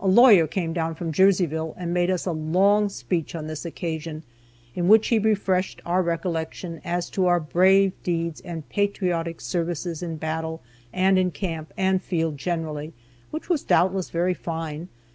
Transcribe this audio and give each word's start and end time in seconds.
A 0.00 0.08
lawyer 0.08 0.46
came 0.46 0.72
down 0.72 0.94
from 0.94 1.12
Jerseyville 1.12 1.74
and 1.76 1.92
made 1.92 2.10
us 2.10 2.24
a 2.24 2.32
long 2.32 2.88
speech 2.88 3.34
on 3.34 3.48
this 3.48 3.66
occasion, 3.66 4.22
in 4.74 4.88
which 4.88 5.08
he 5.08 5.18
refreshed 5.18 5.82
our 5.84 6.02
recollection 6.02 6.80
as 6.86 7.10
to 7.10 7.26
our 7.26 7.38
brave 7.38 7.92
deeds 8.02 8.40
and 8.40 8.66
patriotic 8.70 9.42
services 9.42 10.02
in 10.02 10.16
battle, 10.16 10.62
and 10.90 11.18
in 11.18 11.30
camp 11.30 11.74
and 11.76 12.00
field 12.00 12.38
generally, 12.38 12.94
which 13.30 13.50
was 13.50 13.62
doubtless 13.62 14.08
very 14.08 14.32
fine. 14.32 14.88